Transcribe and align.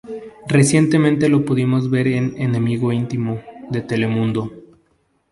Recientemente 0.47 1.29
lo 1.29 1.45
pudimos 1.45 1.91
ver 1.91 2.07
en 2.07 2.33
"Enemigo 2.41 2.91
íntimo" 2.91 3.39
de 3.69 3.81
Telemundo. 3.83 4.49